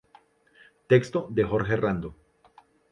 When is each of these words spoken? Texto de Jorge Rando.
Texto 0.89 1.19
de 1.35 1.43
Jorge 1.43 1.75
Rando. 1.83 2.09